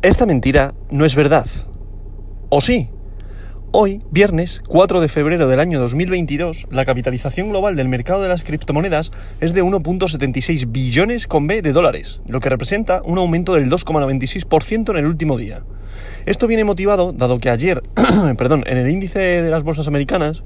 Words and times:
Esta 0.00 0.26
mentira 0.26 0.74
no 0.92 1.04
es 1.04 1.16
verdad. 1.16 1.46
¿O 2.50 2.60
sí? 2.60 2.88
Hoy, 3.72 4.00
viernes 4.12 4.62
4 4.68 5.00
de 5.00 5.08
febrero 5.08 5.48
del 5.48 5.58
año 5.58 5.80
2022, 5.80 6.68
la 6.70 6.84
capitalización 6.84 7.48
global 7.48 7.74
del 7.74 7.88
mercado 7.88 8.22
de 8.22 8.28
las 8.28 8.44
criptomonedas 8.44 9.10
es 9.40 9.54
de 9.54 9.64
1.76 9.64 10.70
billones 10.70 11.26
con 11.26 11.48
B 11.48 11.62
de 11.62 11.72
dólares, 11.72 12.20
lo 12.28 12.38
que 12.38 12.48
representa 12.48 13.02
un 13.04 13.18
aumento 13.18 13.54
del 13.54 13.68
2,96% 13.68 14.90
en 14.90 14.96
el 14.98 15.06
último 15.06 15.36
día. 15.36 15.64
Esto 16.26 16.46
viene 16.46 16.62
motivado 16.62 17.12
dado 17.12 17.40
que 17.40 17.50
ayer, 17.50 17.82
perdón, 18.38 18.62
en 18.68 18.78
el 18.78 18.88
índice 18.88 19.18
de 19.18 19.50
las 19.50 19.64
bolsas 19.64 19.88
americanas, 19.88 20.44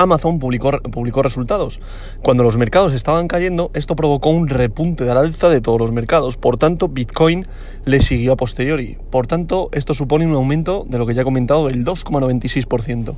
Amazon 0.00 0.38
publicó, 0.38 0.72
publicó, 0.82 1.22
resultados. 1.22 1.80
Cuando 2.22 2.42
los 2.42 2.56
mercados 2.56 2.92
estaban 2.92 3.28
cayendo, 3.28 3.70
esto 3.74 3.96
provocó 3.96 4.30
un 4.30 4.48
repunte 4.48 5.04
de 5.04 5.10
alza 5.10 5.48
de 5.48 5.60
todos 5.60 5.78
los 5.78 5.92
mercados. 5.92 6.36
Por 6.36 6.56
tanto, 6.56 6.88
Bitcoin 6.88 7.46
le 7.84 8.00
siguió 8.00 8.32
a 8.32 8.36
posteriori. 8.36 8.96
Por 9.10 9.26
tanto, 9.26 9.68
esto 9.72 9.92
supone 9.92 10.26
un 10.26 10.34
aumento 10.34 10.86
de 10.88 10.98
lo 10.98 11.06
que 11.06 11.14
ya 11.14 11.22
he 11.22 11.24
comentado 11.24 11.66
del 11.66 11.84
2,96%. 11.84 13.14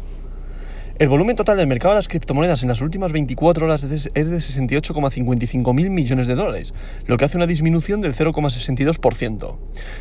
El 1.03 1.09
volumen 1.09 1.35
total 1.35 1.57
del 1.57 1.67
mercado 1.67 1.95
de 1.95 1.99
las 1.99 2.07
criptomonedas 2.07 2.63
en 2.63 2.69
las 2.69 2.81
últimas 2.81 3.11
24 3.11 3.67
horas 3.67 3.83
es 3.83 4.05
de 4.15 4.37
68,55 4.37 5.75
mil 5.75 5.91
millones 5.91 6.29
de 6.29 6.37
dólares, 6.37 6.75
lo 7.09 7.17
que 7.17 7.25
hace 7.25 7.37
una 7.37 7.49
disminución 7.49 8.01
del 8.01 8.15
0,62%. 8.15 9.57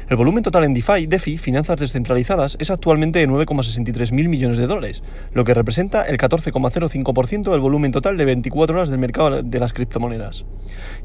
El 0.10 0.16
volumen 0.16 0.44
total 0.44 0.64
en 0.66 0.76
DeFi, 0.76 1.08
DeFi, 1.08 1.40
finanzas 1.40 1.80
descentralizadas, 1.80 2.56
es 2.60 2.70
actualmente 2.70 3.18
de 3.18 3.28
9,63 3.28 4.12
mil 4.12 4.30
millones 4.30 4.60
de 4.60 4.68
dólares, 4.68 5.02
lo 5.34 5.44
que 5.44 5.56
representa 5.56 6.04
el 6.04 6.20
14,05% 6.20 7.50
del 7.50 7.62
volumen 7.62 7.92
total 7.92 8.16
de 8.16 8.26
24 8.26 8.76
horas 8.76 8.90
del 8.92 9.00
mercado 9.00 9.42
de 9.42 9.60
las 9.60 9.74
criptomonedas. 9.74 10.46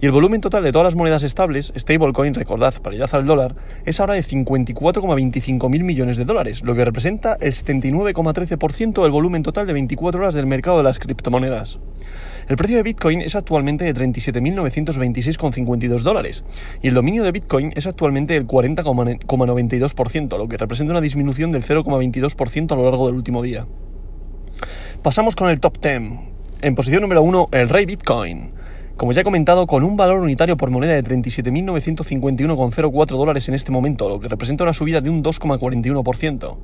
Y 0.02 0.04
el 0.04 0.12
volumen 0.12 0.42
total 0.42 0.62
de 0.62 0.72
todas 0.72 0.88
las 0.88 0.94
monedas 0.94 1.22
estables, 1.22 1.72
stablecoin, 1.74 2.34
recordad, 2.34 2.74
paridad 2.82 3.08
al 3.14 3.24
dólar, 3.24 3.56
es 3.86 3.98
ahora 3.98 4.12
de 4.12 4.22
54,25 4.22 5.70
mil 5.70 5.84
millones 5.84 6.18
de 6.18 6.26
dólares, 6.26 6.62
lo 6.62 6.74
que 6.74 6.84
representa 6.84 7.38
el 7.40 7.54
79,13% 7.54 9.02
del 9.02 9.10
volumen 9.10 9.42
total 9.42 9.66
de 9.66 9.72
24 9.72 9.85
horas 10.00 10.34
del 10.34 10.46
mercado 10.46 10.78
de 10.78 10.82
las 10.82 10.98
criptomonedas. 10.98 11.78
El 12.48 12.56
precio 12.56 12.76
de 12.76 12.82
Bitcoin 12.84 13.20
es 13.20 13.34
actualmente 13.34 13.84
de 13.84 13.94
37.926,52 13.94 16.02
dólares 16.02 16.44
y 16.80 16.88
el 16.88 16.94
dominio 16.94 17.24
de 17.24 17.32
Bitcoin 17.32 17.72
es 17.74 17.86
actualmente 17.86 18.36
el 18.36 18.46
40,92%, 18.46 20.38
lo 20.38 20.48
que 20.48 20.56
representa 20.56 20.92
una 20.92 21.00
disminución 21.00 21.50
del 21.52 21.64
0,22% 21.64 22.72
a 22.72 22.76
lo 22.76 22.84
largo 22.84 23.06
del 23.06 23.16
último 23.16 23.42
día. 23.42 23.66
Pasamos 25.02 25.36
con 25.36 25.48
el 25.48 25.60
top 25.60 25.80
10. 25.80 26.02
En 26.62 26.74
posición 26.74 27.02
número 27.02 27.22
1, 27.22 27.48
el 27.52 27.68
rey 27.68 27.86
Bitcoin. 27.86 28.55
Como 28.96 29.12
ya 29.12 29.20
he 29.20 29.24
comentado, 29.24 29.66
con 29.66 29.84
un 29.84 29.98
valor 29.98 30.20
unitario 30.20 30.56
por 30.56 30.70
moneda 30.70 30.94
de 30.94 31.04
37.951,04 31.04 33.06
dólares 33.08 33.46
en 33.46 33.54
este 33.54 33.70
momento, 33.70 34.08
lo 34.08 34.20
que 34.20 34.28
representa 34.28 34.64
una 34.64 34.72
subida 34.72 35.02
de 35.02 35.10
un 35.10 35.22
2,41%. 35.22 36.56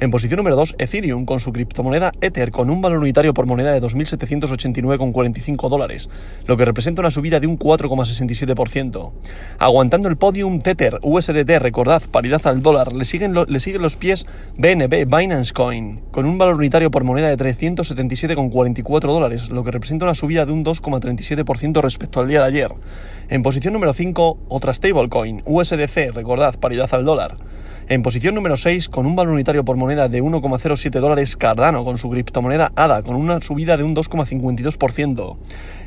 En 0.00 0.10
posición 0.10 0.38
número 0.38 0.56
2, 0.56 0.74
Ethereum, 0.78 1.24
con 1.24 1.38
su 1.38 1.52
criptomoneda 1.52 2.10
Ether, 2.20 2.50
con 2.50 2.70
un 2.70 2.82
valor 2.82 2.98
unitario 2.98 3.32
por 3.34 3.46
moneda 3.46 3.72
de 3.72 3.80
2.789,45 3.80 5.68
dólares, 5.68 6.10
lo 6.46 6.56
que 6.56 6.64
representa 6.64 7.02
una 7.02 7.12
subida 7.12 7.38
de 7.38 7.46
un 7.46 7.56
4,67%. 7.56 9.12
Aguantando 9.60 10.08
el 10.08 10.16
podium 10.16 10.62
Tether, 10.62 10.98
USDT, 11.02 11.50
recordad, 11.60 12.02
paridad 12.10 12.44
al 12.48 12.62
dólar, 12.62 12.94
le 12.94 13.04
siguen, 13.04 13.32
le 13.46 13.60
siguen 13.60 13.80
los 13.80 13.96
pies 13.96 14.26
BNB, 14.58 15.06
Binance 15.06 15.52
Coin, 15.52 16.00
con 16.10 16.26
un 16.26 16.36
valor 16.36 16.56
unitario 16.56 16.90
por 16.90 17.04
moneda 17.04 17.28
de 17.28 17.36
377,44 17.36 19.00
dólares, 19.00 19.50
lo 19.50 19.62
que 19.62 19.70
representa 19.70 20.04
una 20.04 20.16
subida 20.16 20.46
de 20.46 20.52
un 20.52 20.64
2,37% 20.64 21.75
respecto 21.82 22.20
al 22.20 22.28
día 22.28 22.40
de 22.40 22.46
ayer. 22.46 22.72
En 23.28 23.42
posición 23.42 23.72
número 23.72 23.92
5, 23.92 24.38
otra 24.48 24.72
stablecoin, 24.72 25.42
USDC, 25.44 26.12
recordad, 26.14 26.58
paridad 26.58 26.88
al 26.92 27.04
dólar. 27.04 27.36
En 27.88 28.02
posición 28.02 28.34
número 28.34 28.56
6, 28.56 28.88
con 28.88 29.06
un 29.06 29.14
valor 29.14 29.32
unitario 29.32 29.64
por 29.64 29.76
moneda 29.76 30.08
de 30.08 30.20
1,07 30.20 30.98
dólares 30.98 31.36
Cardano, 31.36 31.84
con 31.84 31.98
su 31.98 32.10
criptomoneda 32.10 32.72
ADA, 32.74 33.02
con 33.02 33.14
una 33.14 33.40
subida 33.40 33.76
de 33.76 33.84
un 33.84 33.94
2,52%. 33.94 35.36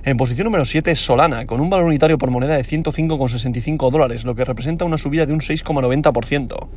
En 0.05 0.15
posición 0.15 0.45
número 0.45 0.63
7, 0.63 0.95
Solana, 0.95 1.45
con 1.45 1.59
un 1.59 1.69
valor 1.69 1.87
unitario 1.87 2.17
por 2.17 2.31
moneda 2.31 2.55
de 2.55 2.63
105,65 2.63 3.91
dólares, 3.91 4.23
lo 4.23 4.33
que 4.33 4.45
representa 4.45 4.85
una 4.85 4.97
subida 4.97 5.25
de 5.25 5.33
un 5.33 5.41
6,90%. 5.41 6.69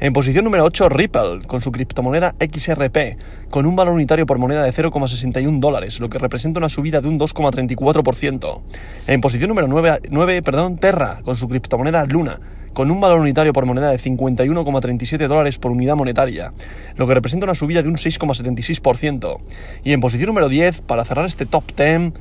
En 0.00 0.14
posición 0.14 0.46
número 0.46 0.64
8, 0.64 0.88
Ripple, 0.88 1.42
con 1.46 1.60
su 1.60 1.72
criptomoneda 1.72 2.34
XRP, 2.40 3.50
con 3.50 3.66
un 3.66 3.76
valor 3.76 3.92
unitario 3.92 4.24
por 4.24 4.38
moneda 4.38 4.62
de 4.62 4.72
0,61 4.72 5.60
dólares, 5.60 6.00
lo 6.00 6.08
que 6.08 6.18
representa 6.18 6.58
una 6.58 6.70
subida 6.70 7.02
de 7.02 7.08
un 7.08 7.18
2,34%. 7.18 8.62
En 9.08 9.20
posición 9.20 9.48
número 9.48 9.68
9, 9.68 10.00
9 10.08 10.40
perdón, 10.40 10.78
Terra, 10.78 11.18
con 11.22 11.36
su 11.36 11.48
criptomoneda 11.48 12.06
Luna, 12.06 12.40
con 12.72 12.90
un 12.90 13.00
valor 13.00 13.20
unitario 13.20 13.52
por 13.52 13.66
moneda 13.66 13.90
de 13.90 13.98
51,37 13.98 15.26
dólares 15.26 15.58
por 15.58 15.72
unidad 15.72 15.96
monetaria, 15.96 16.52
lo 16.96 17.06
que 17.06 17.14
representa 17.14 17.46
una 17.46 17.54
subida 17.54 17.82
de 17.82 17.88
un 17.88 17.96
6,76%. 17.96 19.38
Y 19.84 19.92
en 19.92 20.00
posición 20.00 20.28
número 20.28 20.48
10, 20.48 20.82
para 20.82 21.04
cerrar 21.04 21.26
este 21.26 21.46
top 21.46 21.64
10, 21.76 22.12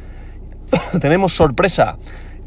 tenemos 1.02 1.34
sorpresa. 1.34 1.98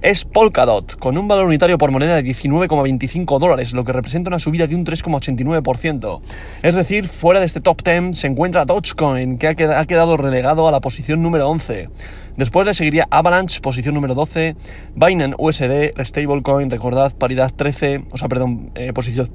Es 0.02 0.24
Polkadot, 0.24 0.98
con 0.98 1.16
un 1.16 1.28
valor 1.28 1.46
unitario 1.46 1.78
por 1.78 1.92
moneda 1.92 2.16
de 2.16 2.24
19,25 2.24 3.38
dólares, 3.38 3.72
lo 3.72 3.84
que 3.84 3.92
representa 3.92 4.30
una 4.30 4.40
subida 4.40 4.66
de 4.66 4.74
un 4.74 4.84
3,89%. 4.84 6.20
Es 6.64 6.74
decir, 6.74 7.06
fuera 7.06 7.38
de 7.38 7.46
este 7.46 7.60
top 7.60 7.84
10 7.84 8.18
se 8.18 8.26
encuentra 8.26 8.64
Dogecoin, 8.64 9.38
que 9.38 9.46
ha 9.46 9.54
quedado 9.54 10.16
relegado 10.16 10.66
a 10.66 10.72
la 10.72 10.80
posición 10.80 11.22
número 11.22 11.48
11. 11.48 11.88
Después 12.36 12.66
le 12.66 12.74
seguiría 12.74 13.06
Avalanche, 13.10 13.60
posición 13.60 13.94
número 13.94 14.16
12, 14.16 14.56
Binance 14.96 15.36
USD, 15.38 16.02
Stablecoin, 16.02 16.68
recordad, 16.68 17.12
paridad 17.14 17.52
13, 17.54 18.06
o 18.10 18.18
sea, 18.18 18.26
perdón, 18.26 18.72
eh, 18.74 18.92
posición, 18.94 19.30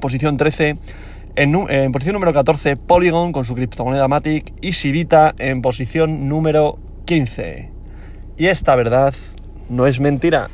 posición 0.00 0.36
13. 0.36 0.78
En, 1.36 1.54
en, 1.70 1.92
posición 1.92 2.14
número 2.14 2.32
14, 2.32 2.76
Polygon 2.76 3.30
con 3.30 3.46
su 3.46 3.54
criptomoneda 3.54 4.08
Matic 4.08 4.52
y 4.60 4.72
Sivita 4.72 5.32
en 5.38 5.62
posición 5.62 6.28
número 6.28 6.80
15. 7.04 7.70
Y 8.36 8.46
esta 8.46 8.74
verdad 8.74 9.14
no 9.72 9.86
es 9.86 9.98
mentira. 9.98 10.50